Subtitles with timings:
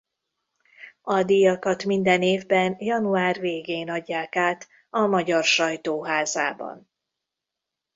[1.01, 6.89] A díjakat minden évben január végén adják át a Magyar Sajtó Házában.